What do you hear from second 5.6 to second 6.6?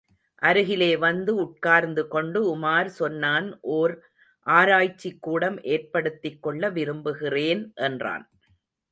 ஏற்படுத்திக்